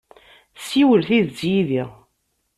Ssiwel 0.59 1.01
tidet 1.09 1.41
yid-i! 1.51 1.83